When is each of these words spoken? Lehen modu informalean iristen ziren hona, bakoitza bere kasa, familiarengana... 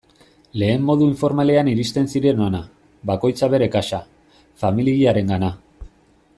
Lehen 0.61 0.85
modu 0.87 1.05
informalean 1.09 1.69
iristen 1.73 2.09
ziren 2.15 2.41
hona, 2.45 2.63
bakoitza 3.11 3.53
bere 3.55 3.71
kasa, 3.79 4.01
familiarengana... 4.65 5.55